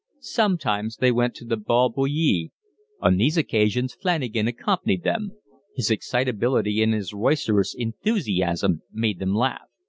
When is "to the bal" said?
1.35-1.89